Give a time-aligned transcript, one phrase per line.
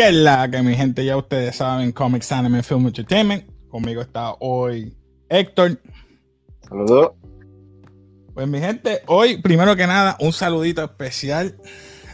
[0.00, 3.44] Que es la que mi gente ya ustedes saben, Comics Anime Film Entertainment.
[3.68, 4.96] Conmigo está hoy
[5.28, 5.78] Héctor.
[6.66, 7.10] Saludos.
[8.32, 11.54] Pues mi gente, hoy primero que nada un saludito especial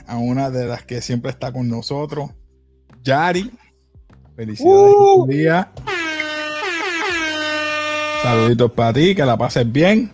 [0.08, 2.30] a una de las que siempre está con nosotros,
[3.04, 3.52] Yari.
[4.34, 5.26] Felicidades uh.
[5.28, 5.70] día.
[8.20, 10.10] Saluditos para ti, que la pases bien.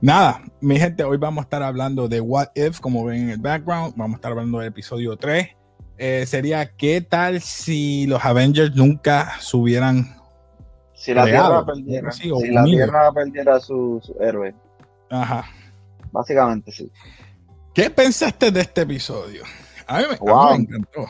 [0.00, 3.38] Nada, mi gente, hoy vamos a estar hablando de What If, como ven en el
[3.38, 3.92] background.
[3.96, 5.55] Vamos a estar hablando del episodio 3.
[5.98, 10.16] Eh, sería, ¿qué tal si los Avengers nunca subieran
[11.06, 14.54] si la Tierra perdiera, si la Tierra perdiera su, héroe.
[15.10, 15.44] Ajá.
[16.10, 16.90] Básicamente sí.
[17.74, 19.44] ¿Qué pensaste de este episodio?
[19.86, 20.14] A mí me,
[20.56, 21.06] encantó.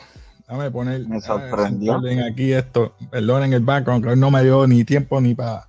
[0.47, 1.07] Dame poner.
[1.07, 1.99] Me sorprendió.
[2.29, 2.93] aquí esto.
[3.09, 5.65] Perdonen el background, que no me dio ni tiempo ni para.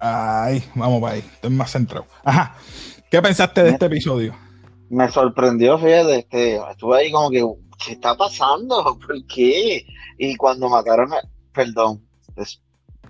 [0.00, 1.20] Ahí, vamos para ahí.
[1.20, 2.06] Estoy más centrado.
[2.24, 2.56] Ajá.
[3.10, 4.34] ¿Qué pensaste de este episodio?
[4.88, 6.18] Me sorprendió, fíjate.
[6.20, 7.44] Este, estuve ahí como que,
[7.84, 8.98] ¿qué está pasando?
[9.06, 9.84] ¿Por qué?
[10.18, 11.20] Y cuando mataron a.
[11.52, 12.02] Perdón.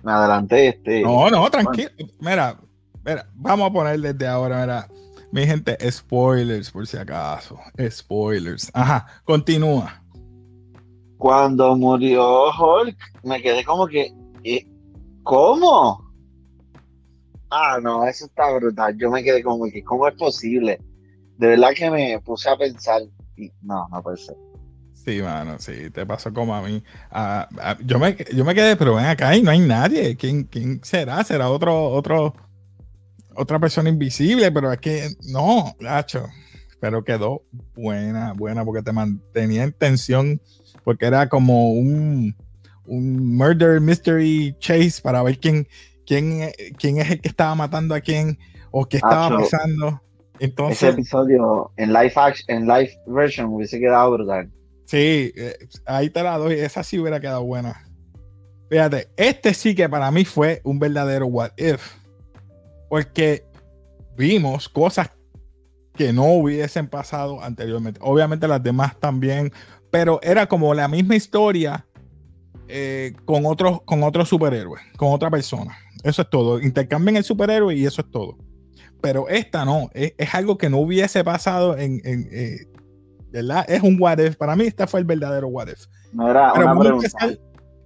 [0.03, 0.69] me adelanté.
[0.69, 1.89] Este, no, no, tranquilo.
[2.19, 2.59] Mira,
[3.05, 4.87] mira, vamos a poner desde ahora, mira.
[5.31, 7.57] Mi gente, spoilers por si acaso.
[7.89, 8.69] Spoilers.
[8.73, 10.03] Ajá, continúa.
[11.17, 14.13] Cuando murió Hulk, me quedé como que,
[15.23, 16.11] ¿cómo?
[17.49, 18.97] Ah, no, eso está brutal.
[18.97, 20.81] Yo me quedé como que, ¿cómo es posible?
[21.37, 23.03] De verdad que me puse a pensar
[23.37, 24.35] y no, no puede ser.
[25.03, 26.83] Sí, mano, sí, te pasó como a mí.
[27.09, 30.15] Ah, ah, yo, me, yo me quedé, pero ven acá y no hay nadie.
[30.15, 31.23] ¿Quién, quién será?
[31.23, 32.33] ¿Será otro, otro
[33.35, 36.27] otra persona invisible, pero es que no, gacho.
[36.79, 37.43] Pero quedó
[37.75, 40.41] buena, buena, porque te mantenía en tensión,
[40.83, 42.35] porque era como un,
[42.85, 45.67] un murder mystery chase para ver quién,
[46.05, 48.37] quién, quién es el que estaba matando a quién
[48.71, 50.01] o qué estaba pasando.
[50.39, 54.49] Entonces, ese episodio en live action, en live version hubiese quedado brutal.
[54.91, 56.55] Sí, eh, ahí te la doy.
[56.55, 57.87] Esa sí hubiera quedado buena.
[58.69, 61.93] Fíjate, este sí que para mí fue un verdadero what if
[62.89, 63.45] porque
[64.17, 65.09] vimos cosas
[65.93, 68.01] que no hubiesen pasado anteriormente.
[68.03, 69.53] Obviamente las demás también,
[69.91, 71.85] pero era como la misma historia
[72.67, 75.77] eh, con otros con otro superhéroe, con otra persona.
[76.03, 76.59] Eso es todo.
[76.59, 78.37] Intercambian el superhéroe y eso es todo.
[78.99, 82.67] Pero esta no, es, algo que no hubiese pasado en, eh,
[83.31, 83.65] ¿verdad?
[83.67, 84.35] Es un what if.
[84.35, 85.85] Para mí, este fue el verdadero what if.
[86.13, 87.09] No era una pregunta.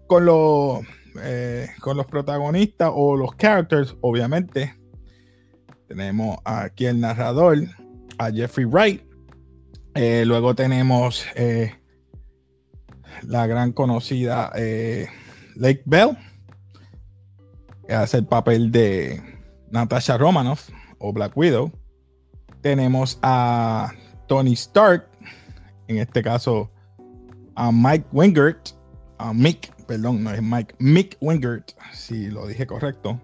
[0.07, 0.81] Con los,
[1.21, 4.75] eh, con los protagonistas o los characters, obviamente
[5.87, 7.57] tenemos aquí el narrador,
[8.17, 9.01] a Jeffrey Wright.
[9.95, 11.73] Eh, luego tenemos eh,
[13.23, 14.51] la gran conocida
[15.55, 16.17] Lake Bell,
[17.87, 19.21] que hace el papel de
[19.71, 20.69] Natasha Romanoff
[20.99, 21.71] o Black Widow.
[22.61, 23.91] Tenemos a
[24.27, 25.07] Tony Stark,
[25.87, 26.71] en este caso
[27.55, 28.69] a Mike Wingert,
[29.17, 33.19] a Mick, perdón, no es Mike, Mick Wingert, si lo dije correcto.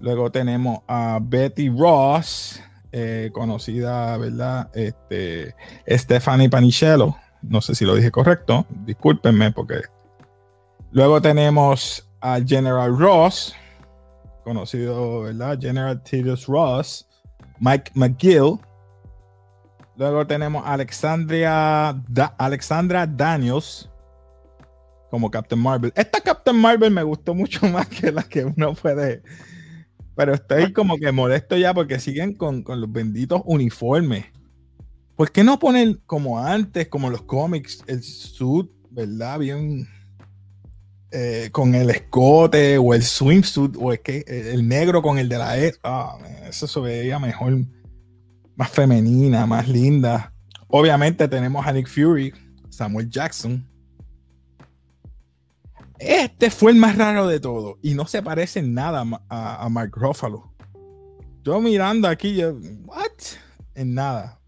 [0.00, 2.60] Luego tenemos a Betty Ross,
[2.92, 4.70] eh, conocida, ¿verdad?
[4.74, 5.54] Este,
[5.88, 7.16] Stephanie Panichello.
[7.42, 8.66] No sé si lo dije correcto.
[8.84, 9.82] Discúlpenme porque.
[10.90, 13.54] Luego tenemos a General Ross,
[14.44, 15.58] conocido, ¿verdad?
[15.60, 17.06] General Titus Ross.
[17.58, 18.58] Mike McGill.
[19.96, 21.90] Luego tenemos a Alexandria,
[22.38, 23.90] Alexandra Daniels
[25.10, 25.92] como Captain Marvel.
[25.96, 29.22] Esta Captain Marvel me gustó mucho más que la que uno puede
[30.16, 34.24] pero estoy como que molesto ya porque siguen con, los benditos uniformes.
[35.14, 39.38] ¿Por qué no ponen como antes, como los cómics, el suit, ¿verdad?
[39.38, 39.86] Bien.
[41.12, 45.38] Eh, con el escote o el swimsuit o es que el negro con el de
[45.38, 45.74] la E.
[45.82, 46.18] Ah,
[46.48, 47.58] eso se veía mejor,
[48.56, 50.32] más femenina, más linda.
[50.68, 52.32] Obviamente tenemos a Nick Fury,
[52.68, 53.64] Samuel Jackson,
[55.98, 59.92] este fue el más raro de todo y no se parece en nada a, Mark
[59.94, 60.52] Ruffalo.
[61.42, 62.54] Yo mirando aquí, yo,
[62.84, 63.12] ¿what?
[63.74, 64.38] En nada.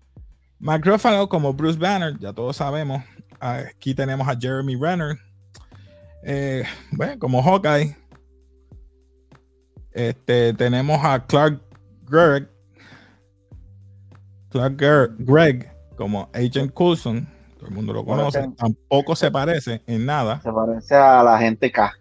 [0.59, 3.03] Mark Ruffalo como Bruce Banner, ya todos sabemos.
[3.41, 5.17] Aquí tenemos a Jeremy Renner,
[6.25, 7.97] eh, bueno, como Hawkeye.
[9.93, 11.63] Este, tenemos a Clark
[12.05, 12.49] Gregg,
[14.51, 17.29] Clark Gregg como Agent Coulson.
[17.57, 18.49] Todo el mundo lo conoce.
[18.57, 20.41] Tampoco se parece en nada.
[20.43, 21.93] Se parece a la gente K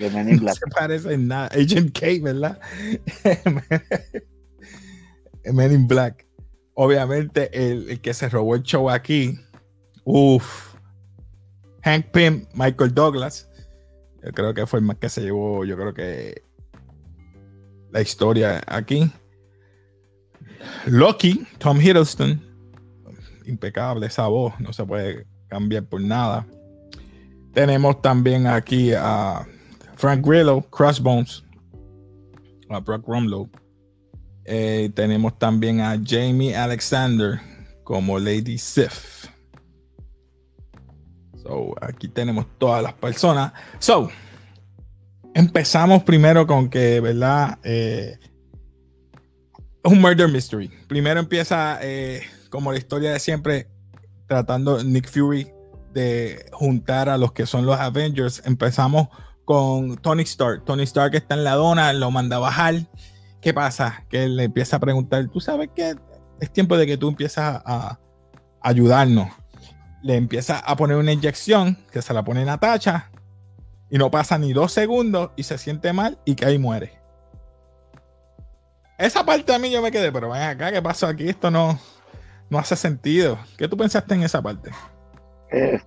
[0.00, 0.56] de Men in Black.
[0.56, 1.46] se parece en nada.
[1.48, 2.60] Agent K, ¿verdad?
[5.44, 6.26] Men in Black.
[6.74, 9.38] Obviamente, el, que se robó el show aquí.
[10.04, 10.74] Uff.
[11.82, 13.48] Hank Pym, Michael Douglas.
[14.22, 15.64] Yo creo que fue el más que se llevó.
[15.64, 16.42] Yo creo que
[17.90, 19.10] la historia aquí.
[20.90, 22.50] Loki, Tom Hiddleston
[23.50, 26.46] impecable esa voz, no se puede cambiar por nada.
[27.52, 29.46] Tenemos también aquí a
[29.96, 31.44] Frank Grillo, Crossbones,
[32.70, 33.50] a Brock Rumlow.
[34.44, 37.40] Eh, tenemos también a Jamie Alexander
[37.84, 39.26] como Lady Sif.
[41.42, 43.52] So, aquí tenemos todas las personas.
[43.78, 44.08] So,
[45.34, 47.58] empezamos primero con que, ¿verdad?
[47.64, 48.18] Eh,
[49.84, 50.68] un murder mystery.
[50.88, 53.68] Primero empieza eh, como la historia de siempre,
[54.26, 55.50] tratando Nick Fury
[55.92, 58.42] de juntar a los que son los Avengers.
[58.44, 59.08] Empezamos
[59.44, 60.64] con Tony Stark.
[60.64, 62.74] Tony Stark está en la dona, lo manda a bajar.
[63.40, 64.04] ¿Qué pasa?
[64.08, 65.96] Que él le empieza a preguntar, ¿tú sabes qué?
[66.40, 67.98] Es tiempo de que tú empiezas a,
[68.62, 69.28] ayudarnos.
[70.02, 73.10] Le empieza a poner una inyección que se la pone Natacha
[73.90, 76.99] y no pasa ni dos segundos y se siente mal y que ahí muere.
[79.00, 81.26] Esa parte a mí yo me quedé, pero ven acá, ¿qué pasó aquí?
[81.26, 81.78] Esto no,
[82.50, 83.38] no hace sentido.
[83.56, 84.70] ¿Qué tú pensaste en esa parte?
[85.50, 85.80] Eh,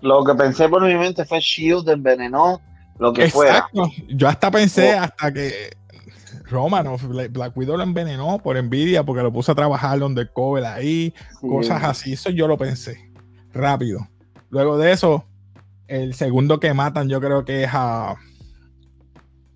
[0.00, 2.60] lo que pensé por mi mente fue Shield envenenó
[3.00, 3.90] lo que Exacto.
[4.10, 5.00] Yo hasta pensé, oh.
[5.00, 5.76] hasta que
[6.44, 11.82] Romanoff, Black Widow lo envenenó por envidia porque lo puso a trabajar undercover ahí, cosas
[11.82, 12.12] así.
[12.12, 13.10] Eso yo lo pensé
[13.52, 14.06] rápido.
[14.50, 15.24] Luego de eso,
[15.88, 18.14] el segundo que matan, yo creo que es a.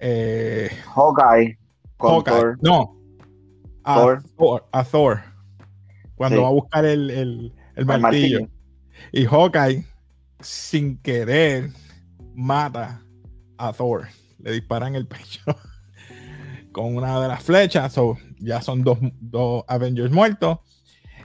[0.00, 1.56] Eh, Hawkeye.
[2.60, 2.95] No,
[3.86, 3.94] a
[4.36, 4.66] Thor.
[4.72, 5.22] a Thor.
[6.16, 7.52] Cuando va a buscar el,
[7.84, 8.48] martillo.
[9.12, 9.84] Y Hawkeye,
[10.40, 11.70] sin querer,
[12.34, 13.02] mata
[13.58, 14.08] a Thor.
[14.40, 15.40] Le disparan el pecho
[16.72, 17.96] con una de las flechas.
[17.98, 18.98] o ya son dos,
[19.68, 20.58] Avengers muertos.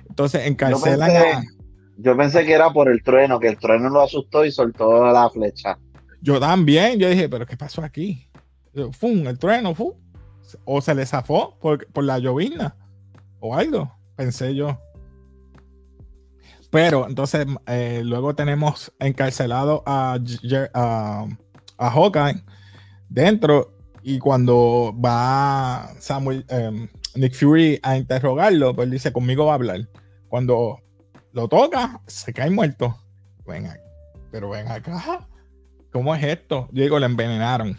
[0.07, 1.43] Entonces encarcelan a.
[1.97, 5.29] Yo pensé que era por el trueno, que el trueno lo asustó y soltó la
[5.29, 5.77] flecha.
[6.21, 8.27] Yo también, yo dije, pero ¿qué pasó aquí?
[8.91, 9.27] ¡Fum!
[9.27, 9.93] El trueno, ¡fum!
[10.65, 12.75] O se le zafó por, la llovizna
[13.39, 14.79] o algo, pensé yo.
[16.69, 20.17] Pero entonces eh, luego tenemos encarcelado a,
[20.73, 22.43] a, Hawkeye
[23.09, 29.55] dentro y cuando va Samuel, em, Nick Fury a interrogarlo, pues dice, conmigo va a
[29.55, 29.89] hablar.
[30.29, 30.79] Cuando
[31.33, 32.95] lo toca, se cae muerto.
[33.45, 33.69] Ven
[34.31, 35.27] pero ven acá.
[35.91, 36.69] ¿Cómo es esto?
[36.71, 37.77] Yo digo, le envenenaron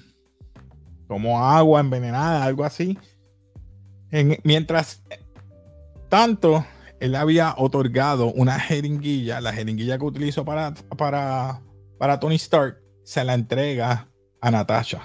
[1.13, 2.99] como agua envenenada, algo así.
[4.45, 5.03] mientras
[6.09, 6.65] tanto,
[7.01, 11.61] él había otorgado una jeringuilla, la jeringuilla que utilizó para, para,
[11.99, 14.09] para Tony Stark, se la entrega
[14.41, 15.03] a Natasha.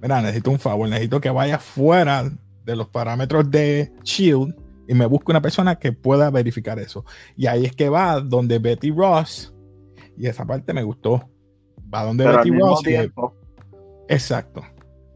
[0.00, 2.30] Mira, necesito un favor, necesito que vaya fuera
[2.64, 4.54] de los parámetros de Shield
[4.86, 7.04] y me busque una persona que pueda verificar eso.
[7.36, 9.52] Y ahí es que va donde Betty Ross,
[10.16, 11.28] y esa parte me gustó.
[11.92, 12.82] Va donde Betty Ross.
[14.08, 14.62] exacto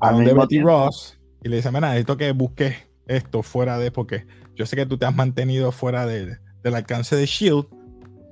[0.01, 4.27] a donde Betty Ross y le dice, mira, necesito que busques esto fuera de, porque
[4.55, 7.67] yo sé que tú te has mantenido fuera del alcance de Shield.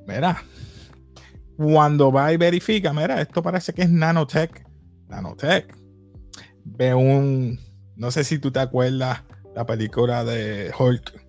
[0.07, 0.43] Mira,
[1.57, 4.67] cuando va y verifica, mira, esto parece que es nanotech.
[5.09, 5.75] Nanotech.
[6.65, 7.59] Ve un,
[7.97, 9.23] no sé si tú te acuerdas
[9.55, 11.25] la película de Hulk,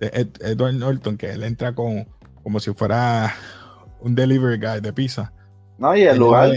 [0.00, 2.08] de Edward Norton, que él entra con,
[2.42, 3.34] como si fuera
[4.00, 5.32] un delivery guy de pizza.
[5.78, 6.52] No, y el lugar,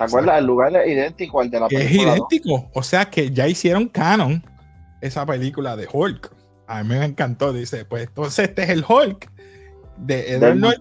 [0.00, 0.38] ¿Te acuerdas?
[0.38, 2.12] El lugar es idéntico al de la película.
[2.12, 2.70] Es idéntico.
[2.72, 4.42] O sea que ya hicieron canon
[5.02, 6.34] esa película de Hulk.
[6.66, 7.52] A mí me encantó.
[7.52, 9.30] Dice, pues entonces este es el Hulk
[9.98, 10.78] de Edward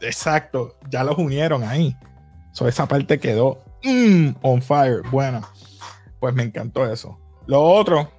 [0.00, 0.76] Exacto.
[0.88, 1.96] Ya los unieron ahí.
[2.52, 5.02] So, esa parte quedó mm, on fire.
[5.10, 5.40] Bueno,
[6.20, 7.18] pues me encantó eso.
[7.46, 8.12] Lo otro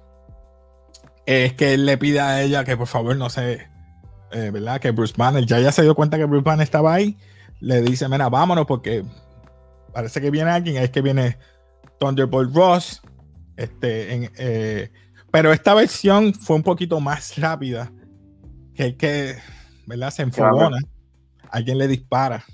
[1.24, 3.66] es que él le pide a ella que por favor no se.
[4.32, 4.78] Eh, ¿Verdad?
[4.78, 7.16] Que Bruce Banner ya ya se dio cuenta que Bruce Banner estaba ahí.
[7.60, 9.04] Le dice, mira, vámonos porque
[9.92, 11.38] parece que viene alguien, es que viene
[11.98, 13.02] Thunderbolt Ross.
[13.56, 14.90] Este, eh,
[15.30, 17.92] pero esta versión fue un poquito más rápida.
[18.74, 19.36] Que que,
[19.86, 20.10] ¿verdad?
[20.10, 20.78] Se enfogona.
[21.50, 22.44] Alguien le dispara.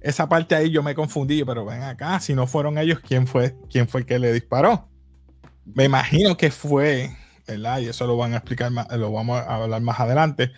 [0.00, 3.54] Esa parte ahí yo me confundí, pero ven acá, si no fueron ellos, ¿quién fue,
[3.68, 4.88] quién fue el que le disparó?
[5.66, 7.14] Me imagino que fue,
[7.46, 7.80] ¿verdad?
[7.80, 10.52] Y eso lo van a explicar más, lo vamos a hablar más adelante.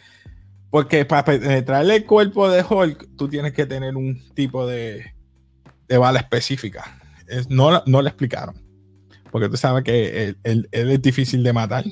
[0.73, 5.05] Porque para penetrarle el cuerpo de Hulk, tú tienes que tener un tipo de,
[5.87, 6.99] bala específica.
[7.50, 8.55] no, no le explicaron.
[9.31, 11.85] Porque tú sabes que él, es difícil de matar.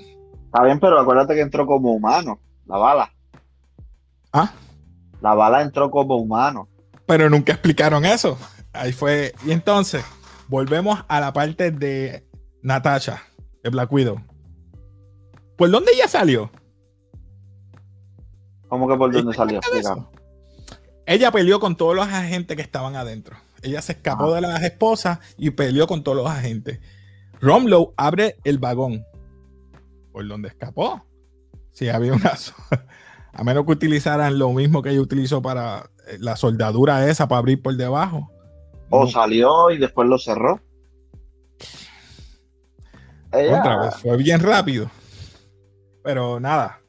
[0.46, 3.12] Está bien, pero acuérdate que entró como humano, la bala.
[4.32, 4.50] ¿Ah?
[5.20, 6.66] La bala entró como humano.
[7.04, 8.38] Pero nunca explicaron eso.
[8.72, 9.34] Ahí fue.
[9.44, 10.02] Y entonces,
[10.48, 12.26] volvemos a la parte de
[12.62, 13.24] Natasha,
[13.62, 14.22] de Black Widow.
[15.58, 16.50] ¿Por dónde ella salió?
[18.70, 19.60] ¿Cómo que por dónde salió?
[21.04, 23.36] Ella peleó con todos los agentes que estaban adentro.
[23.62, 24.36] Ella se escapó ah.
[24.36, 26.78] de las esposas y peleó con todos los agentes.
[27.40, 29.04] Romlow abre el vagón.
[30.12, 31.04] ¿Por dónde escapó?
[31.72, 32.32] Sí, había una,
[33.32, 37.40] A menos que utilizaran lo mismo que ella utilizó para eh, la soldadura esa para
[37.40, 38.30] abrir por debajo.
[38.88, 40.60] O salió y después lo cerró.
[43.32, 44.88] Otra vez, fue bien rápido.
[46.04, 46.80] Pero nada.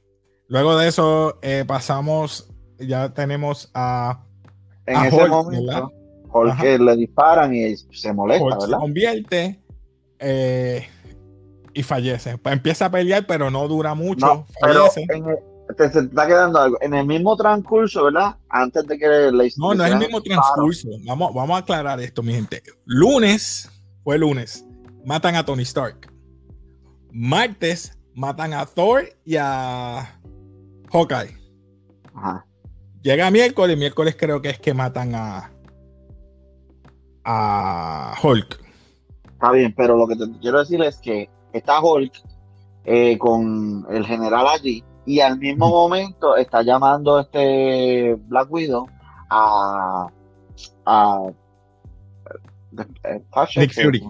[0.52, 4.20] Luego de eso eh, pasamos, ya tenemos a...
[4.86, 5.94] En ese momento,
[6.30, 8.68] porque le disparan y se molesta, ¿verdad?
[8.68, 9.62] Se convierte
[10.20, 10.86] eh,
[11.74, 12.38] y fallece.
[12.44, 14.26] Empieza a pelear, pero no dura mucho.
[14.26, 14.90] No, pero
[15.78, 16.78] te, se está quedando algo.
[16.82, 18.36] En el mismo transcurso, ¿verdad?
[18.50, 20.90] Antes de que le No, no es el mismo transcurso.
[21.06, 22.62] Vamos, vamos a aclarar esto, mi gente.
[22.84, 23.72] Lunes,
[24.04, 24.66] fue lunes,
[25.06, 26.12] matan a Tony Stark.
[27.10, 30.21] Martes, matan a Thor y a
[30.92, 31.38] Hawkeye.
[32.14, 32.46] Ajá.
[33.02, 35.52] Llega miércoles, miércoles creo que es que matan a,
[37.24, 38.60] a Hulk.
[39.34, 42.14] Está bien, pero lo que te quiero decir es que está Hulk
[42.86, 48.88] eh, con el general allí y al mismo momento está llamando este Black Widow
[49.30, 50.08] a,
[50.86, 51.22] a,
[53.04, 53.24] eh,
[53.58, 54.04] Nick, Fury.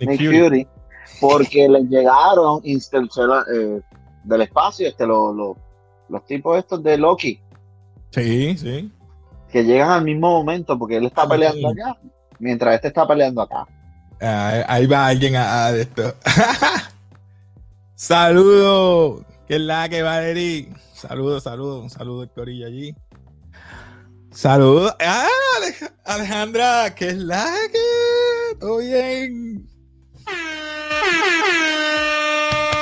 [0.00, 0.66] Nick, Fury.
[1.20, 3.80] porque le llegaron eh,
[4.24, 5.06] del espacio este,
[6.08, 7.40] los tipos estos de Loki.
[8.10, 8.90] Sí, sí.
[9.50, 11.96] Que llegan al mismo momento porque él está ah, peleando allá
[12.38, 13.66] mientras este está peleando acá.
[14.20, 16.14] Ah, ahí va alguien a, esto.
[17.94, 19.24] Saludos.
[19.46, 20.76] ¿Qué es la que va, Eric?
[20.94, 21.82] Saludos, saludos.
[21.84, 22.94] Un saludo de Corillo allí.
[24.30, 24.94] Saludos.
[25.00, 25.26] Ah,
[26.04, 28.58] Alejandra, ¿qué es la que?
[28.58, 29.68] ¿Todo bien?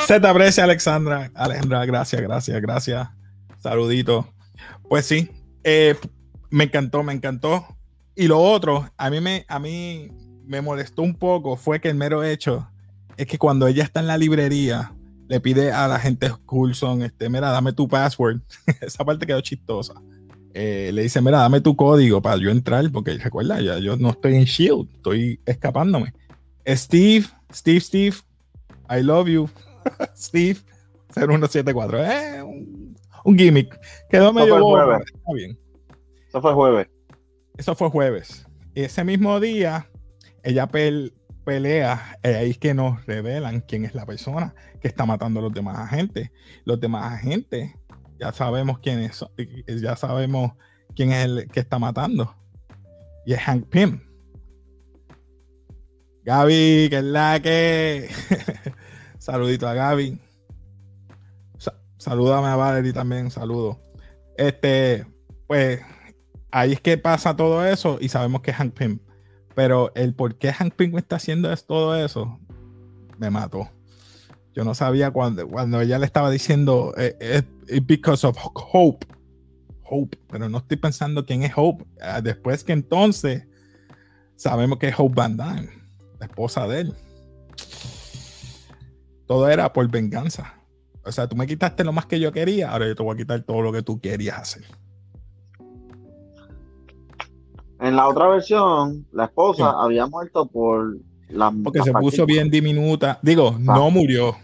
[0.07, 1.33] Se te aprecia, Alexandra.
[1.35, 3.09] Alejandra, gracias, gracias, gracias.
[3.59, 4.33] Saludito.
[4.89, 5.29] Pues sí,
[5.65, 5.97] eh,
[6.49, 7.67] me encantó, me encantó.
[8.15, 10.13] Y lo otro, a mí me, a mí
[10.45, 12.71] me molestó un poco fue que el mero hecho
[13.17, 14.93] es que cuando ella está en la librería
[15.27, 18.41] le pide a la gente Coulson, este, mira, dame tu password.
[18.81, 19.95] Esa parte quedó chistosa.
[20.55, 24.37] Eh, le dice, mira, dame tu código para yo entrar, porque recuerda, yo no estoy
[24.37, 26.15] en Shield, estoy escapándome.
[26.65, 28.17] Steve, Steve, Steve,
[28.89, 29.51] I love you.
[30.17, 30.61] Steve
[31.15, 32.05] 0174.
[32.05, 33.79] Eh, un, gimmick.
[34.09, 35.59] Quedó medio bobo, Está bien.
[36.29, 36.89] Eso fue jueves.
[37.57, 38.47] Eso fue jueves.
[38.75, 39.89] Ese mismo día,
[40.43, 45.41] ella pelea, y ahí es que nos revelan quién es la persona que está matando
[45.41, 46.31] a los demás agentes.
[46.65, 47.73] Los demás agentes,
[48.19, 49.25] ya sabemos quién es,
[49.67, 50.53] ya sabemos
[50.95, 52.35] quién es el que está matando.
[53.25, 54.01] Y es Hank Pym.
[56.25, 58.11] Gaby, que es la que.
[59.27, 60.21] Saludito a Gaby.
[61.99, 63.81] salúdame a Valerie también, saludo.
[64.39, 65.05] Este,
[65.49, 65.81] pues
[66.53, 69.01] ahí es que pasa todo eso y sabemos que es Hank Pym.
[69.57, 72.39] Pero el por qué Hank Pym está haciendo todo eso
[73.19, 73.69] me mató.
[74.55, 79.09] Yo no sabía cuando, cuando ella le estaba diciendo eh, eh, because of hope.
[79.83, 81.85] Hope, pero no estoy pensando quién es Hope.
[82.01, 83.45] Ah, después que entonces
[84.37, 85.69] sabemos que es Hope Van Dyne,
[86.21, 86.95] la esposa de él.
[89.27, 90.55] Todo era por venganza.
[91.05, 93.17] O sea, tú me quitaste lo más que yo quería, ahora yo te voy a
[93.17, 94.65] quitar todo lo que tú querías hacer.
[97.81, 100.97] En la otra versión, la esposa había muerto por
[101.29, 101.53] la.
[101.63, 103.19] Porque se puso bien diminuta.
[103.23, 104.37] Digo, no murió.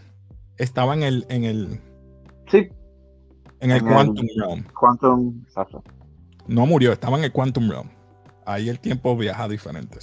[0.59, 1.27] Estaba en el.
[1.29, 1.81] En el
[2.49, 2.69] sí.
[3.61, 4.65] En el Quantum Realm.
[4.79, 5.45] Quantum.
[6.47, 7.89] No murió, estaba en el Quantum Realm.
[8.45, 9.99] Ahí el tiempo viaja diferente.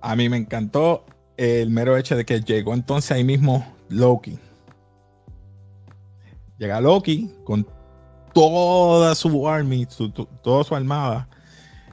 [0.00, 1.06] A mí me encantó
[1.36, 4.38] el mero hecho de que llegó entonces ahí mismo Loki.
[6.58, 7.66] Llega Loki con
[8.32, 9.86] toda su army,
[10.42, 11.28] toda su armada,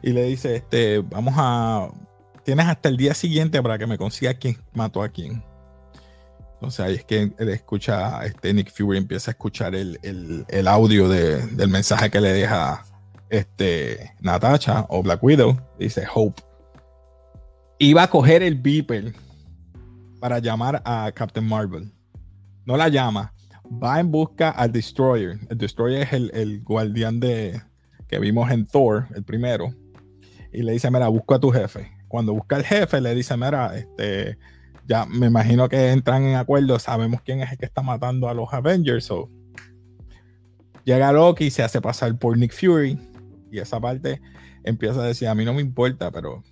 [0.02, 1.90] y le dice, este, vamos a,
[2.44, 5.44] tienes hasta el día siguiente para que me consiga quién mató a quién.
[6.54, 11.70] Entonces ahí es que él escucha, este Nick Fury empieza a escuchar el, audio del
[11.70, 12.86] mensaje que le deja
[13.30, 16.42] este, Natasha o Black Widow, dice Hope.
[17.80, 19.12] Iba a coger el beeper
[20.22, 21.92] para llamar a Captain Marvel.
[22.64, 23.34] No la llama,
[23.66, 25.40] va en busca al Destroyer.
[25.50, 27.60] El Destroyer es el, guardián de
[28.08, 29.74] que vimos en Thor, el primero.
[30.54, 31.92] Y le dice, mira, busca a tu jefe.
[32.08, 34.38] Cuando busca al jefe, le dice, mira, este,
[34.88, 38.34] ya me imagino que entran en acuerdo, sabemos quién es el que está matando a
[38.36, 39.06] los Avengers.
[39.06, 39.28] So.
[40.84, 43.00] Llega Loki se hace pasar por Nick Fury.
[43.52, 44.22] Y esa parte
[44.64, 46.44] empieza a decir, a mí no me importa, pero...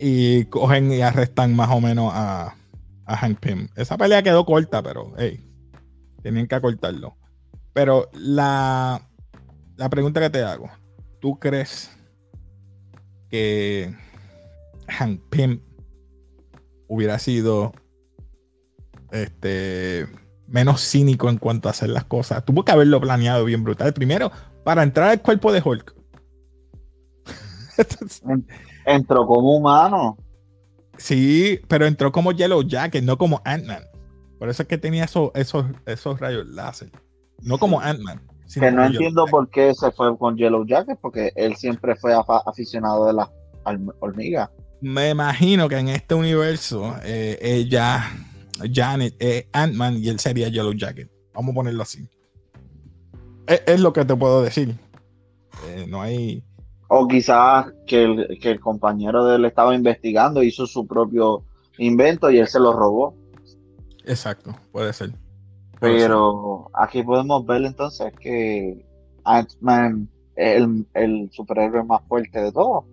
[0.00, 2.54] Y cogen y arrestan más o menos a,
[3.04, 3.68] a Hank Pym.
[3.76, 5.46] Esa pelea quedó corta, pero hey,
[6.22, 7.16] tenían que acortarlo.
[7.74, 9.06] Pero la,
[9.76, 10.70] la pregunta que te hago,
[11.20, 11.90] ¿tú crees
[13.28, 13.94] que
[14.88, 15.60] Hank Pym
[16.88, 17.72] hubiera sido
[19.12, 20.08] este
[20.48, 22.44] menos cínico en cuanto a hacer las cosas.
[22.44, 23.92] Tuvo que haberlo planeado bien brutal.
[23.94, 24.32] Primero,
[24.64, 25.94] para entrar al cuerpo de Hulk.
[28.84, 30.16] Entró como humano.
[30.96, 33.84] Sí, pero entró como Yellow Jacket, no como Ant-Man.
[34.38, 36.90] Por eso es que tenía esos, esos, esos rayos láser.
[37.42, 38.20] No como Ant-Man.
[38.52, 42.12] Que no entiendo por qué se fue con Yellow Jacket, porque él siempre fue
[42.46, 43.28] aficionado de las
[44.00, 44.50] hormigas.
[44.80, 48.02] Me imagino que en este universo eh, ella,
[48.72, 51.10] Janet, es Ant-Man y él sería Yellow Jacket.
[51.34, 52.08] Vamos a ponerlo así.
[53.46, 54.76] Es, lo que te puedo decir.
[55.68, 56.44] Eh, no hay.
[56.92, 61.44] O quizás que el, que el compañero de él estaba investigando, hizo su propio
[61.78, 63.14] invento y él se lo robó.
[64.04, 65.12] Exacto, puede ser.
[65.78, 68.84] Pero aquí podemos ver entonces que
[69.24, 70.62] Ant-Man es
[70.94, 72.84] el, superhéroe más fuerte de todos.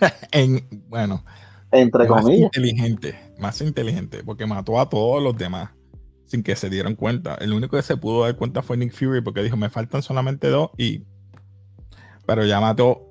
[0.32, 1.24] en, bueno,
[1.70, 2.50] entre comillas.
[2.56, 5.70] Inteligente, más inteligente, porque mató a todos los demás
[6.26, 7.36] sin que se dieran cuenta.
[7.36, 10.48] El único que se pudo dar cuenta fue Nick Fury porque dijo, me faltan solamente
[10.48, 11.04] dos y...
[12.26, 13.09] Pero ya mató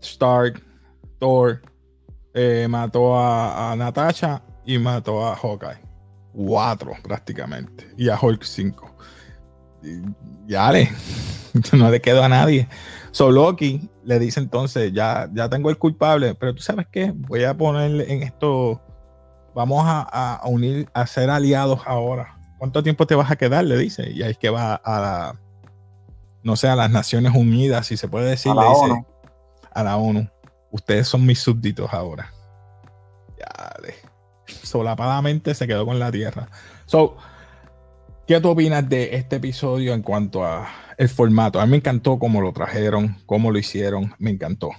[0.00, 0.62] Stark,
[1.18, 1.60] Thor,
[2.34, 5.80] eh, mató a, a Natasha y mató a Hawkeye.
[6.32, 7.92] Cuatro prácticamente.
[7.96, 8.94] Y a Hulk cinco.
[10.46, 10.90] ya le,
[11.72, 12.68] no le quedó a nadie.
[13.12, 17.44] So Loki le dice entonces, ya, ya tengo el culpable, pero tú sabes qué, voy
[17.44, 18.80] a ponerle en esto,
[19.54, 22.36] vamos a, unir, a ser aliados ahora.
[22.58, 23.64] ¿Cuánto tiempo te vas a quedar?
[23.64, 24.10] Le dice.
[24.10, 25.40] Y ahí es que va a la,
[26.42, 28.52] no sé, a las Naciones Unidas, si se puede decir.
[28.52, 29.06] A la ONU.
[29.72, 30.28] A la ONU.
[30.70, 32.32] Ustedes son mis súbditos ahora.
[34.46, 36.48] Solapadamente se quedó con la tierra.
[36.86, 37.16] So,
[38.26, 41.60] ¿qué tú opinas de este episodio en cuanto a el formato?
[41.60, 44.70] A mí me encantó cómo lo trajeron, cómo lo hicieron, me encantó,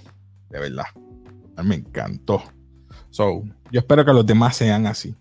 [0.50, 0.86] de verdad.
[1.56, 2.42] A mí me encantó.
[3.10, 5.14] So, yo espero que los demás sean así.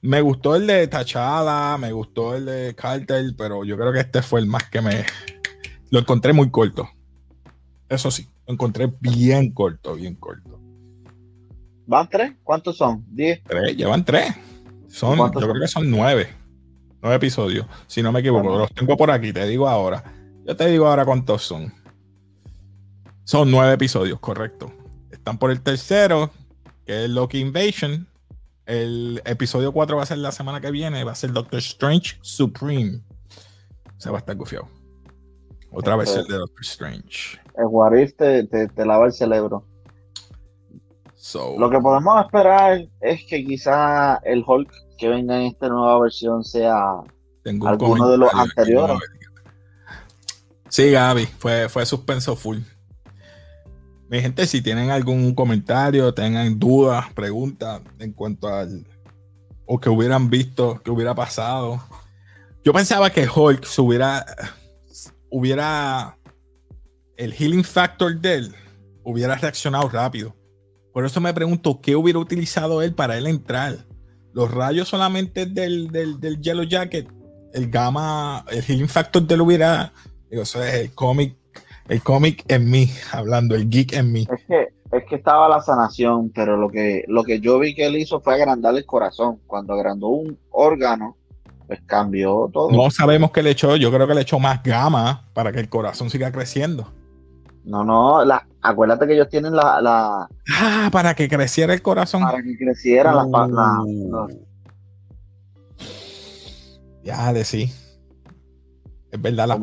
[0.00, 4.20] Me gustó el de Tachada, me gustó el de Cartel, pero yo creo que este
[4.20, 5.04] fue el más que me.
[5.90, 6.88] Lo encontré muy corto.
[7.88, 10.60] Eso sí, lo encontré bien corto, bien corto.
[11.86, 12.32] ¿Van tres?
[12.42, 13.04] ¿Cuántos son?
[13.08, 13.42] ¿Diez?
[13.44, 14.34] Tres, llevan tres.
[14.88, 16.28] Son, yo creo que son nueve.
[17.00, 18.56] Nueve episodios, si no me equivoco.
[18.58, 20.04] Los tengo por aquí, te digo ahora.
[20.46, 21.72] Yo te digo ahora cuántos son.
[23.24, 24.72] Son nueve episodios, correcto.
[25.10, 26.30] Están por el tercero,
[26.84, 28.06] que es Loki Invasion.
[28.66, 32.18] El episodio 4 va a ser la semana que viene, va a ser Doctor Strange
[32.20, 33.00] Supreme.
[33.96, 34.68] Se va a estar gufiado.
[35.72, 37.41] Otra vez el de Doctor Strange.
[37.56, 39.64] El Warif te, te lava el cerebro.
[41.56, 46.44] Lo que podemos esperar es que quizá el Hulk que venga en esta nueva versión
[46.44, 47.00] sea
[47.44, 48.98] alguno de los anteriores.
[50.68, 52.58] Sí, Gaby, fue, fue suspenso full.
[54.08, 58.86] Mi gente, si tienen algún comentario, tengan dudas, preguntas en cuanto al
[59.64, 61.80] o que hubieran visto, que hubiera pasado.
[62.64, 64.26] Yo pensaba que Hulk se hubiera
[65.30, 66.18] hubiera
[67.16, 68.54] el healing factor de él
[69.04, 70.34] hubiera reaccionado rápido
[70.92, 73.78] por eso me pregunto qué hubiera utilizado él para él entrar.
[74.34, 77.08] Los rayos solamente del, del, Yellow Jacket,
[77.54, 79.92] el gamma, el healing factor de lo hubiera.
[80.30, 81.36] Digo, eso es el cómic,
[81.88, 84.28] el cómic en mí, hablando, el geek en mí.
[84.30, 87.86] Es que, es que estaba la sanación, pero lo que, lo que yo vi que
[87.86, 89.40] él hizo fue agrandar el corazón.
[89.46, 91.16] Cuando agrandó un órgano,
[91.66, 92.70] pues cambió todo.
[92.70, 95.70] No sabemos qué le echó, yo creo que le echó más gamma para que el
[95.70, 96.92] corazón siga creciendo.
[97.64, 102.22] No, no, la, acuérdate que ellos tienen la, la, Ah, para que creciera el corazón.
[102.22, 104.28] Para que creciera la, uh.
[107.04, 107.72] Ya, de sí.
[109.10, 109.58] Es verdad,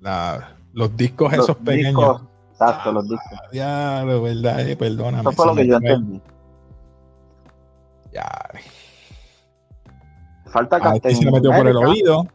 [0.00, 2.22] las los discos esos pequeños.
[2.50, 3.38] exacto, los discos.
[3.52, 5.20] Ya, de verdad, eh, perdóname.
[5.20, 6.22] Eso fue lo que yo entendí.
[8.12, 8.28] Ya.
[10.46, 12.26] Falta A este se le metió por el oído.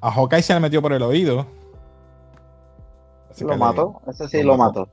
[0.00, 1.59] A Hawkeye se le metió por el oído
[3.40, 4.88] lo mató, ese sí lo, mató.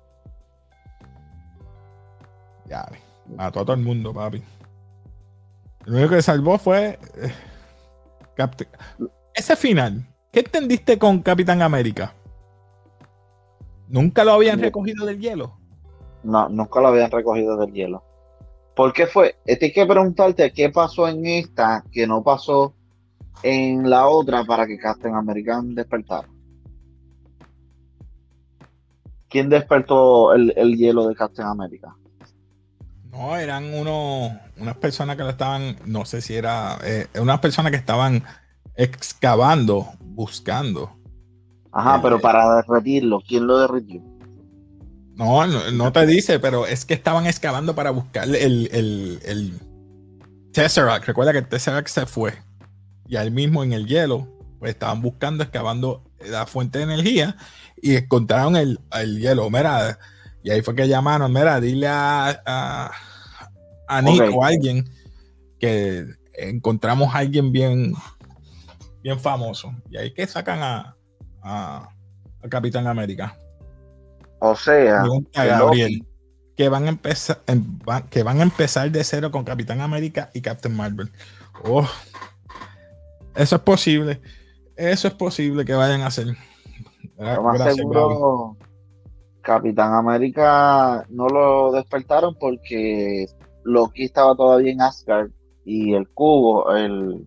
[2.66, 2.88] Ya,
[3.36, 4.44] mató a todo el mundo, papi.
[5.86, 7.00] Lo único que salvó fue.
[7.16, 7.34] Eh,
[9.34, 12.14] ese final, ¿qué entendiste con Capitán América?
[13.88, 15.58] ¿Nunca lo habían recogido del hielo?
[16.24, 18.04] No, nunca lo habían recogido del hielo.
[18.76, 19.36] ¿Por qué fue?
[19.46, 22.74] Tienes que preguntarte qué pasó en esta que no pasó
[23.42, 26.28] en la otra para que Captain American despertara.
[29.30, 31.96] ¿Quién despertó el, hielo de Captain America?
[33.12, 37.78] No, eran unos, unas personas que estaban, no sé si era, eh, unas personas que
[37.78, 38.24] estaban
[38.76, 40.92] excavando, buscando.
[41.72, 44.02] Ajá, pero para derretirlo, ¿quién lo derritió?
[45.16, 49.60] No, no, te dice, pero es que estaban excavando para buscar el, el, el
[50.54, 51.06] Tesseract.
[51.06, 52.34] Recuerda que el Tesseract se fue.
[53.08, 54.28] Y ahí mismo en el hielo,
[54.60, 57.36] pues estaban buscando, excavando la fuente de energía
[57.82, 58.80] y encontraron el,
[59.20, 59.50] hielo.
[59.50, 60.00] Mira,
[60.44, 62.92] y ahí fue que llamaron, mira, dile a, a,
[63.88, 64.90] a Nick o a alguien
[65.60, 67.94] que encontramos a alguien bien,
[69.02, 69.74] bien famoso.
[69.90, 70.96] Y ahí que sacan a,
[71.42, 71.90] a,
[72.50, 73.38] Capitán América.
[74.40, 75.04] O sea,
[75.34, 76.06] Gabriel,
[76.56, 77.42] que van a empezar,
[78.10, 81.12] que van a empezar de cero con Capitán América y Captain Marvel.
[81.64, 81.88] Oh,
[83.36, 84.22] eso es posible.
[84.78, 86.28] Eso es posible que vayan a hacer.
[87.74, 88.56] seguro,
[89.42, 93.26] Capitán América no lo despertaron porque
[93.64, 95.32] Loki estaba todavía en Asgard
[95.66, 97.26] y el cubo, el.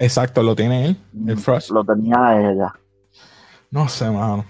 [0.00, 0.96] Exacto, lo tiene él,
[1.28, 1.70] el mm, Frost.
[1.70, 2.74] Lo tenía ella.
[3.70, 4.44] No sé, mano.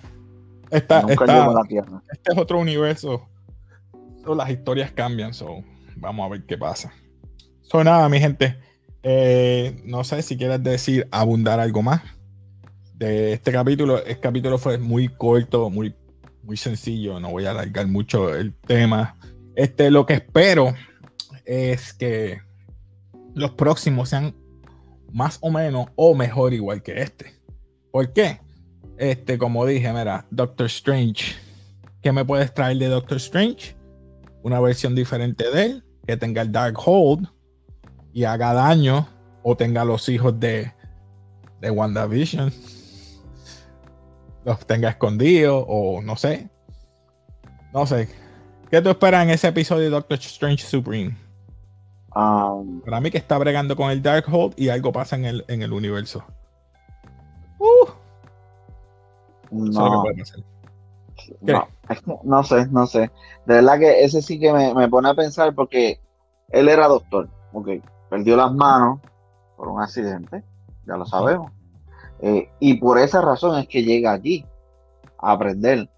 [0.71, 3.29] Esta, este es otro universo.
[4.25, 5.63] las historias cambian, so
[5.97, 6.91] vamos a ver qué pasa.
[7.61, 8.57] So nada, mi gente.
[9.03, 12.03] Eh, no sé si quieres decir, abundar algo más
[13.01, 13.99] de este capítulo.
[13.99, 15.95] Este capítulo fue muy corto, muy,
[16.43, 17.19] muy sencillo.
[17.19, 19.17] No voy a alargar mucho el tema.
[19.57, 20.75] Este, lo que espero
[21.47, 22.43] es que
[23.35, 24.35] los próximos sean
[25.13, 27.35] más o menos o mejor igual que este.
[27.91, 28.39] ¿Por qué?
[28.99, 31.37] Este, como dije, mira, Doctor Strange.
[32.03, 33.77] ¿Qué me puedes traer de Doctor Strange?
[34.43, 37.29] Una versión diferente de él, que tenga el Dark Hold
[38.13, 39.09] y haga daño,
[39.43, 40.73] o tenga los hijos de,
[41.61, 42.53] de WandaVision,
[44.45, 46.49] los tenga escondidos, o no sé.
[47.73, 48.09] No sé.
[48.71, 51.17] ¿Qué tú esperas en ese episodio de Doctor Strange Supreme?
[52.15, 55.63] Um, Para mí que está bregando con el Darkhold y algo pasa en el, en
[55.63, 56.25] el universo.
[57.59, 57.91] Uh.
[59.51, 60.05] No.
[62.25, 63.11] No, sé, no sé.
[63.47, 66.01] De verdad que ese sí que me, pone a pensar porque
[66.49, 67.69] él era doctor, ok.
[68.09, 69.01] Perdió las manos
[69.57, 70.43] por un accidente,
[70.87, 71.53] ya lo sabemos.
[72.23, 74.45] Eh, y por esa razón es que llega allí
[75.19, 75.89] a aprender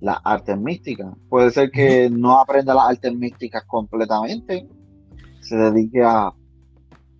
[0.00, 1.08] las artes místicas.
[1.28, 4.66] Puede ser que no aprenda las artes místicas completamente,
[5.40, 6.32] se dedique a.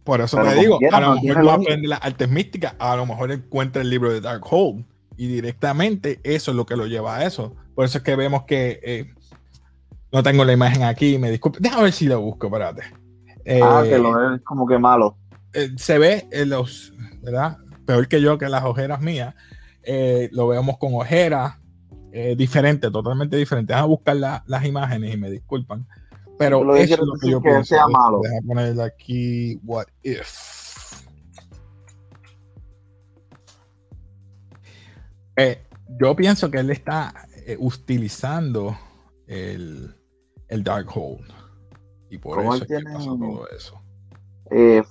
[0.05, 3.31] Por eso te digo, a lo mejor no aprende las artes místicas, a lo mejor
[3.31, 4.85] encuentra el libro de Darkhold
[5.19, 7.55] y directamente eso es lo que lo lleva a eso.
[7.75, 9.13] Por eso es que vemos que eh,
[10.11, 11.59] no tengo la imagen aquí, me disculpe.
[11.61, 12.83] Déjame ver si la busco, espérate.
[13.63, 15.17] ah, que lo es como que malo.
[15.53, 17.59] Eh, se ve en los, ¿verdad?
[17.89, 19.35] Peor que yo, que las ojeras mías.
[19.83, 21.55] Eh, lo vemos con ojeras
[22.37, 23.75] diferentes, totalmente diferentes.
[23.75, 25.87] Déjame buscar las imágenes y me disculpan.
[26.39, 27.65] Pero eso es lo que yo pienso.
[27.65, 28.21] Sea malo.
[28.23, 30.29] Deja ponerle aquí what if.
[35.37, 35.63] Eh,
[36.01, 37.15] yo pienso que él está
[37.47, 38.77] eh, utilizando
[39.27, 39.95] el,
[40.49, 41.33] el Darkhold.
[42.11, 43.81] Y por eso es que pasa todo eso.
[44.51, 44.83] Eh,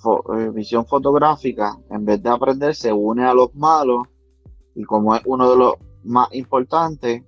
[0.53, 4.07] visión fotográfica, en vez de aprender, se une a los malos.
[4.75, 7.23] Y como es uno de los más importantes,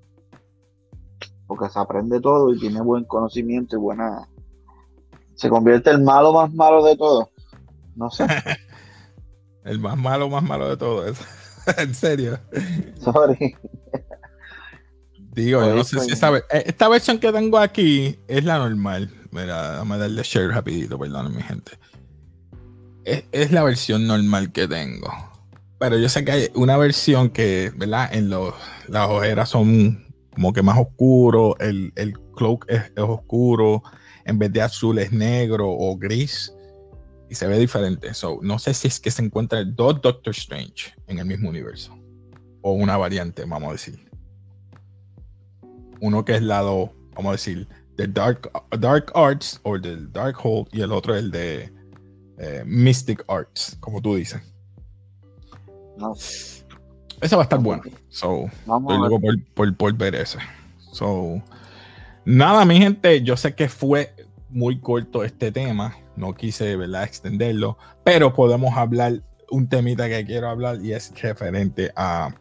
[1.47, 4.27] porque se aprende todo y tiene buen conocimiento y buena.
[5.35, 7.31] Se convierte el malo más malo de todo.
[7.95, 8.27] No sé.
[9.63, 11.07] el más malo, más malo de todo.
[11.07, 11.23] eso.
[11.77, 12.39] en serio.
[12.99, 13.55] Sorry.
[15.31, 19.09] Digo, yo no sé si esta, eh, esta versión que tengo aquí es la normal.
[19.31, 21.71] Mira, vamos a darle share rapidito, perdón, mi gente.
[23.05, 25.09] Es, es, la versión normal que tengo.
[25.79, 28.13] Pero yo sé que hay una versión que, ¿verdad?
[28.13, 28.53] En los,
[28.87, 33.83] las ojeras son como que más oscuro, el, el cloak es, oscuro,
[34.25, 36.53] en vez de azul es negro o gris
[37.29, 38.13] y se ve diferente.
[38.13, 41.97] So, no sé si es que se encuentran dos Doctor Strange en el mismo universo
[42.61, 44.09] o una variante, vamos a decir.
[46.01, 50.69] Uno que es lado, vamos a decir, del Dark, Dark Arts o del Dark Hold
[50.71, 51.71] y el otro el de
[52.39, 54.41] eh, Mystic Arts, como tú dices.
[55.97, 56.15] No.
[57.21, 57.83] Esa va a estar buena.
[58.07, 59.19] So, estoy luego
[59.53, 60.39] por, por, ver ese.
[60.93, 61.41] So,
[62.23, 64.15] nada, mi gente, yo sé que fue
[64.49, 65.97] muy corto este tema.
[66.15, 67.77] No quise, ¿verdad?, extenderlo.
[68.05, 69.21] Pero podemos hablar
[69.51, 72.33] un temita que quiero hablar y es referente a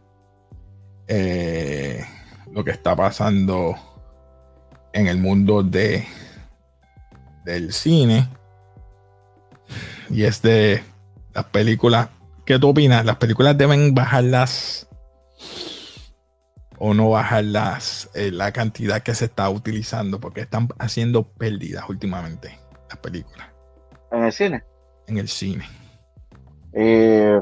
[1.09, 2.05] eh,
[2.53, 3.75] lo que está pasando
[4.93, 6.07] en el mundo de
[7.45, 8.29] del cine.
[10.11, 10.83] Y es de
[11.35, 12.09] las películas
[12.49, 13.05] ¿Qué tú opinas?
[13.05, 14.89] ¿Las películas deben bajarlas
[16.79, 20.19] o no bajarlas eh, la cantidad que se está utilizando?
[20.19, 23.49] Porque están haciendo pérdidas últimamente las películas.
[24.11, 24.65] ¿En el cine?
[25.09, 25.69] En el cine.
[26.73, 27.39] Eh,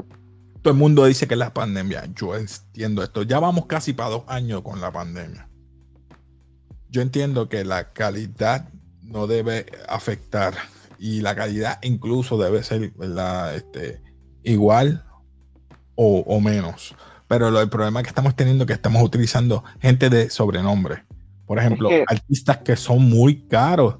[0.61, 2.03] Todo el mundo dice que es la pandemia.
[2.13, 3.23] Yo entiendo esto.
[3.23, 5.47] Ya vamos casi para dos años con la pandemia.
[6.89, 8.67] Yo entiendo que la calidad
[9.03, 10.53] no debe afectar
[10.99, 13.55] y la calidad incluso debe ser, ¿verdad?
[13.55, 14.01] Este,
[14.43, 15.03] igual
[15.95, 16.95] o, menos.
[17.27, 21.03] Pero el problema que estamos teniendo es que estamos utilizando gente de sobrenombre.
[21.45, 23.95] Por ejemplo, artistas que son muy caros.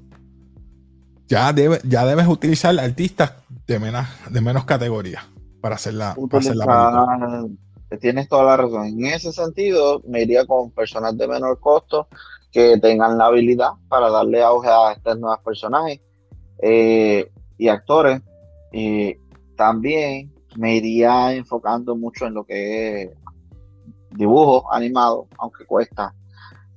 [1.26, 3.32] Ya, debe, ya debes utilizar artistas
[3.66, 5.26] de menos, de menos categoría
[5.60, 7.48] para hacer la, para hacer la
[8.00, 8.86] Tienes toda la razón.
[8.86, 12.06] En ese sentido, me iría con personas de menor costo
[12.52, 16.00] que tengan la habilidad para darle auge a estos nuevos personajes
[16.62, 18.22] eh, y actores.
[18.72, 19.16] Y
[19.56, 23.10] también me iría enfocando mucho en lo que es
[24.10, 26.14] dibujo animado, aunque cuesta,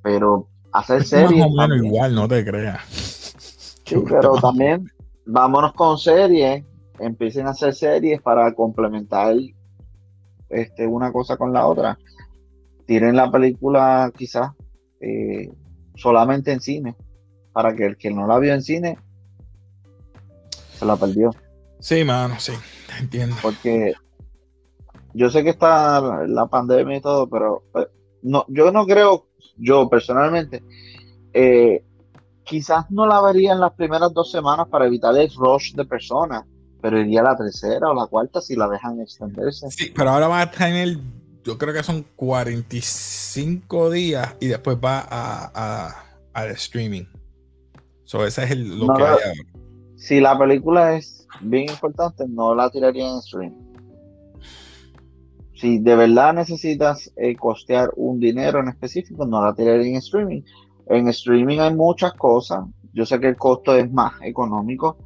[0.01, 1.45] pero hacer series.
[1.83, 3.27] igual, no te creas.
[3.83, 4.89] Sí, pero también
[5.25, 6.63] vámonos con series,
[6.97, 9.35] empiecen a hacer series para complementar
[10.47, 11.99] este, una cosa con la otra.
[12.85, 14.51] Tiren la película quizás
[15.01, 15.51] eh,
[15.95, 16.95] solamente en cine,
[17.51, 18.97] para que el que no la vio en cine
[20.81, 21.29] se la perdió.
[21.79, 22.53] Sí, mano, sí,
[22.99, 23.35] entiendo.
[23.39, 23.93] Porque
[25.13, 27.87] yo sé que está la pandemia y todo, pero eh,
[28.23, 30.63] no, yo no creo, yo personalmente,
[31.33, 31.83] eh,
[32.43, 36.45] quizás no la vería en las primeras dos semanas para evitar el rush de personas,
[36.81, 39.69] pero iría la tercera o la cuarta si la dejan extenderse.
[39.69, 40.97] Sí, pero ahora va a tener,
[41.43, 45.93] yo creo que son 45 días y después va a,
[46.33, 47.05] al streaming.
[48.03, 49.50] So, ese es el, lo que hay ahora.
[50.01, 53.73] Si la película es bien importante, no la tiraría en streaming.
[55.53, 60.41] Si de verdad necesitas eh, costear un dinero en específico, no la tiraría en streaming.
[60.87, 62.65] En streaming hay muchas cosas.
[62.93, 64.97] Yo sé que el costo es más económico,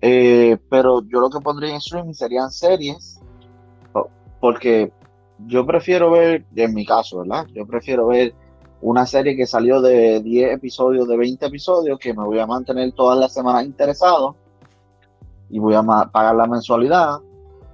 [0.00, 3.20] eh, pero yo lo que pondría en streaming serían series,
[4.40, 4.90] porque
[5.46, 7.46] yo prefiero ver, en mi caso, ¿verdad?
[7.52, 8.32] Yo prefiero ver
[8.80, 12.92] una serie que salió de 10 episodios, de 20 episodios, que me voy a mantener
[12.92, 14.36] todas las semanas interesado
[15.50, 17.18] y voy a pagar la mensualidad.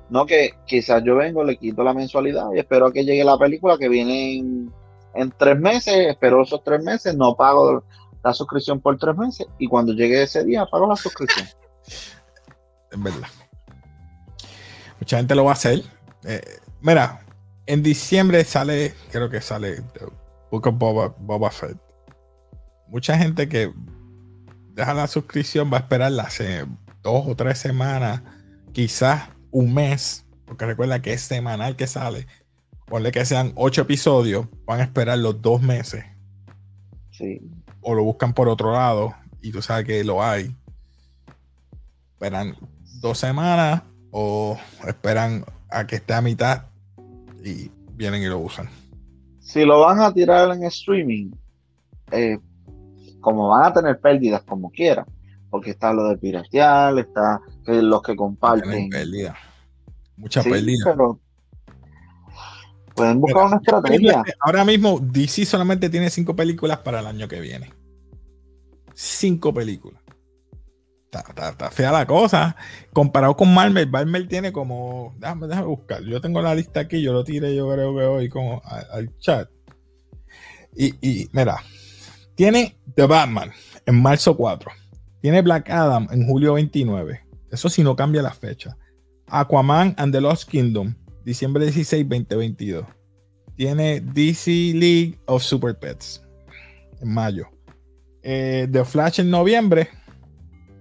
[0.08, 3.76] No que quizás yo vengo, le quito la mensualidad y espero que llegue la película
[3.78, 4.72] que viene en,
[5.14, 7.84] en tres meses, espero esos tres meses, no pago
[8.22, 11.46] la suscripción por tres meses y cuando llegue ese día pago la suscripción.
[12.90, 13.28] es verdad.
[15.00, 15.82] Mucha gente lo va a hacer.
[16.24, 16.40] Eh,
[16.80, 17.20] mira,
[17.66, 19.82] en diciembre sale, creo que sale
[20.54, 20.78] Book of
[21.18, 21.76] Boba, Fett.
[22.86, 23.72] Mucha gente que
[24.72, 26.38] deja la suscripción va a esperar las
[27.02, 28.22] dos o tres semanas,
[28.72, 32.28] quizás un mes, porque recuerda que es semanal que sale.
[32.86, 36.04] Ponle que sean ocho episodios, van a esperar los dos meses.
[37.10, 37.40] Sí.
[37.80, 39.12] O lo buscan por otro lado
[39.42, 40.54] y tú sabes que lo hay.
[42.12, 42.54] Esperan
[43.00, 46.66] dos semanas o esperan a que esté a mitad
[47.42, 48.68] y vienen y lo usan.
[49.44, 51.30] Si lo van a tirar en streaming,
[52.10, 52.38] eh,
[53.20, 55.06] como van a tener pérdidas como quieran,
[55.50, 58.90] porque está lo de piratear, está los que comparten.
[58.90, 59.36] Pérdida.
[60.16, 60.96] Mucha pérdida.
[62.94, 64.24] pueden buscar una estrategia.
[64.40, 67.72] Ahora mismo DC solamente tiene cinco películas para el año que viene.
[68.94, 70.03] Cinco películas
[71.20, 72.56] está, fea la cosa.
[72.92, 75.14] Comparado con Marvel, Marvel tiene como.
[75.18, 76.02] Déjame, déjame buscar.
[76.02, 79.48] Yo tengo la lista aquí, yo lo tiré, yo creo que hoy como al, chat.
[80.76, 81.58] Y, y, mira,
[82.34, 83.52] tiene The Batman
[83.86, 84.70] en marzo 4.
[85.20, 87.20] Tiene Black Adam en julio 29.
[87.50, 88.76] Eso si no cambia la fecha.
[89.28, 92.84] Aquaman and the Lost Kingdom, diciembre 16, 2022.
[93.56, 96.22] Tiene DC League of Super Pets
[97.00, 97.48] en mayo.
[98.22, 99.88] Eh, The Flash en noviembre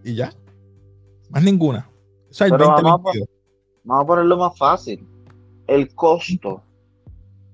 [0.04, 0.32] y ya.
[1.30, 1.90] Más ninguna.
[2.50, 3.16] vamos,
[3.90, 5.08] a, ponerlo más fácil.
[5.68, 6.62] El costo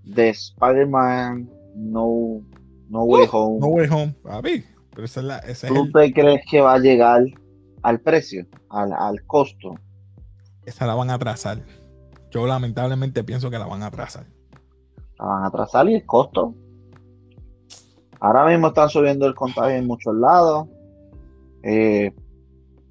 [0.03, 2.41] de Spider-Man No,
[2.89, 3.59] no Way uh, Home.
[3.59, 4.15] No Way Home,
[4.91, 7.23] Pero esa es la, ¿Tú te crees que va a llegar
[7.83, 9.75] al precio, al, al costo?
[10.65, 11.63] Esa la van a atrasar.
[12.31, 14.25] Yo lamentablemente pienso que la van a atrasar.
[15.17, 16.53] La van a atrasar y el costo.
[18.19, 20.67] Ahora mismo están subiendo el contagio en muchos lados.
[21.63, 22.13] Eh,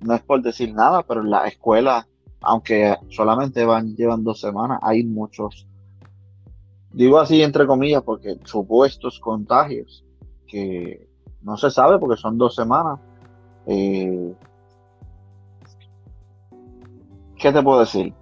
[0.00, 2.06] no es por decir nada, pero en la escuela,
[2.40, 5.66] aunque solamente van, llevan dos semanas, hay muchos,
[6.92, 10.04] digo así entre comillas, porque supuestos contagios
[10.46, 11.08] que
[11.42, 12.98] no se sabe porque son dos semanas.
[13.66, 14.34] Eh,
[17.36, 18.12] ¿Qué te puedo decir?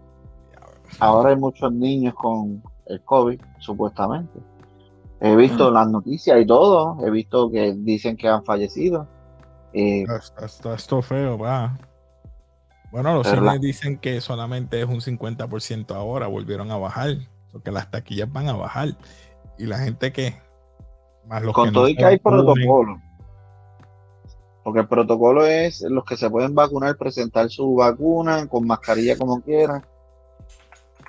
[0.99, 4.41] Ahora hay muchos niños con el COVID, supuestamente.
[5.21, 9.09] He visto las noticias y todo, he visto que dicen que han fallecido.
[9.79, 10.07] Eh,
[10.41, 11.79] está, esto feo, va.
[12.91, 17.11] Bueno, los cines dicen que solamente es un 50% ahora, volvieron a bajar,
[17.53, 18.97] porque las taquillas van a bajar.
[19.59, 20.35] Y la gente que...
[21.27, 23.03] Más los Con todo y que hay protocolo.
[24.65, 29.43] Porque el protocolo es los que se pueden vacunar, presentar su vacuna con mascarilla como
[29.43, 29.85] quieran.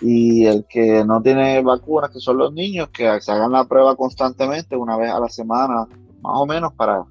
[0.01, 3.95] y el que no tiene vacunas, que son los niños, que se hagan la prueba
[3.95, 5.87] constantemente, una vez a la semana,
[6.21, 7.05] más o menos, para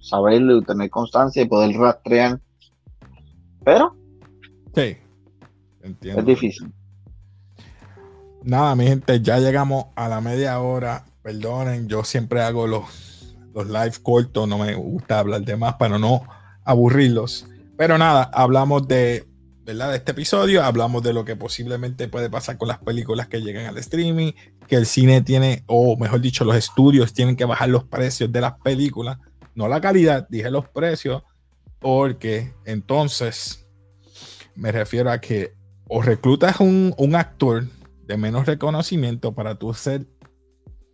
[0.00, 2.40] saberlo y tener constancia y poder rastrear.
[3.64, 3.94] Pero
[4.74, 4.96] sí,
[5.82, 6.20] entiendo.
[6.20, 6.72] es difícil.
[8.42, 11.04] Nada, mi gente, ya llegamos a la media hora.
[11.22, 15.98] Perdonen, yo siempre hago los, los live cortos, no me gusta hablar de más para
[15.98, 16.22] no
[16.64, 17.46] aburrirlos.
[17.76, 19.28] Pero nada, hablamos de
[19.68, 19.90] ¿verdad?
[19.90, 20.64] de este episodio.
[20.64, 24.32] Hablamos de lo que posiblemente puede pasar con las películas que llegan al streaming,
[24.66, 28.40] que el cine tiene, o mejor dicho, los estudios tienen que bajar los precios de
[28.40, 29.18] las películas,
[29.58, 31.24] no la calidad, dije los precios,
[31.80, 33.68] porque entonces
[34.54, 35.52] me refiero a que
[35.88, 37.66] o reclutas un, un actor
[38.06, 40.06] de menos reconocimiento para tú ser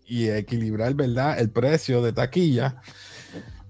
[0.06, 1.38] y equilibrar, ¿verdad?
[1.38, 2.80] El precio de taquilla.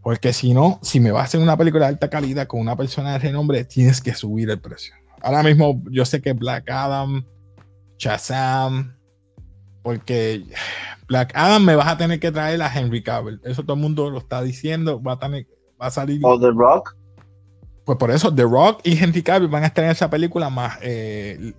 [0.01, 2.77] Porque si no, si me vas a hacer una película de alta calidad con una
[2.77, 4.95] persona de renombre, tienes que subir el precio.
[5.21, 7.25] Ahora mismo yo sé que Black Adam,
[7.99, 8.97] Shazam,
[9.83, 10.45] porque
[11.07, 13.41] Black Adam me vas a tener que traer a Henry Cavill.
[13.45, 15.03] Eso todo el mundo lo está diciendo.
[15.03, 15.47] Va a, tener,
[15.81, 16.21] va a salir.
[16.23, 16.97] O The Rock.
[17.85, 20.79] Pues por eso The Rock y Henry Cavill van a estar en esa película más
[20.81, 21.53] eh,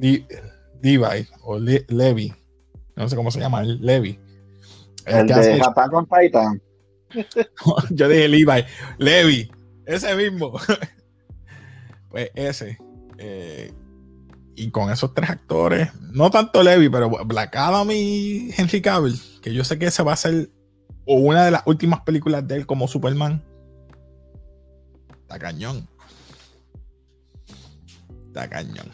[0.00, 2.32] Levi o Le Levi.
[2.94, 4.18] No sé cómo se llama, Levi.
[5.04, 6.62] El, el de Attack on Titan.
[7.90, 8.64] Yo dije Levi,
[8.98, 9.50] Levi,
[9.84, 10.54] ese mismo.
[12.10, 12.78] pues ese.
[13.18, 13.72] Eh,
[14.56, 19.52] y con esos tres actores, no tanto Levi, pero Black Adam y Henry Cavill, que
[19.52, 20.50] yo sé que ese va a ser
[21.06, 23.42] o una de las últimas películas de él como Superman.
[25.22, 25.88] Está cañón.
[28.26, 28.90] Está cañón.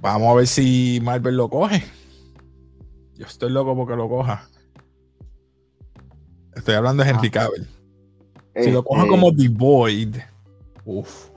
[0.00, 1.84] Vamos a ver si Marvel lo coge.
[3.14, 4.48] Yo estoy loco porque lo coja.
[6.56, 7.32] Estoy hablando de Henry ah.
[7.32, 7.68] Cavill.
[8.54, 10.16] Si lo cojo como The Void,
[10.84, 11.30] uff,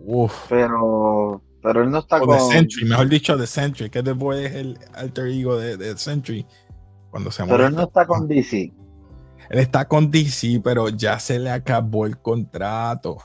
[0.00, 0.46] uff.
[0.48, 2.28] Pero, pero él no está con.
[2.28, 6.46] The Sentry, mejor dicho, The Sentry, que Void es el alter ego de, The Sentry.
[7.10, 8.72] Cuando se pero él no está con DC.
[9.50, 13.16] Él está con DC, pero ya se le acabó el contrato.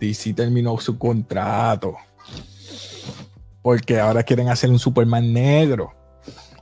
[0.00, 1.94] DC terminó su contrato.
[3.60, 5.92] Porque ahora quieren hacer un Superman negro.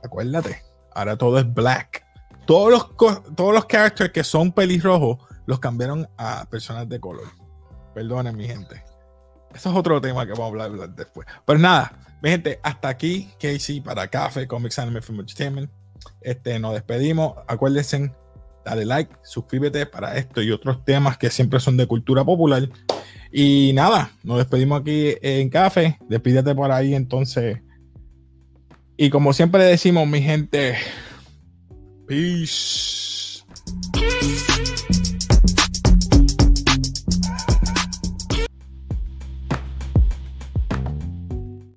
[0.03, 0.61] Acuérdate.
[0.93, 2.03] Ahora todo es black.
[2.45, 2.97] Todos los,
[3.33, 7.27] todos los characters que son pelirrojos los cambiaron a personas de color.
[7.93, 8.83] Perdonen, mi gente.
[9.57, 11.27] Eso es otro tema que vamos a hablar, después.
[11.43, 11.91] Pero nada,
[12.21, 15.71] mi gente, hasta aquí, Casey, para Café, Comics Anime Film Entertainment.
[16.21, 17.33] Este, nos despedimos.
[17.47, 18.13] Acuérdense,
[18.63, 22.69] dale like, suscríbete para esto y otros temas que siempre son de cultura popular.
[23.31, 25.97] Y nada, nos despedimos aquí en Café.
[26.07, 27.57] Despídete por ahí entonces.
[28.95, 30.75] Y como siempre decimos, mi gente,
[32.07, 33.43] Peace.